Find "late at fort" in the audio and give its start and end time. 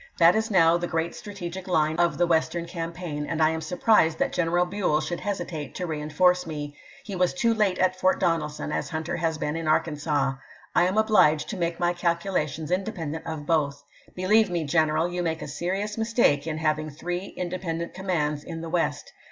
7.53-8.19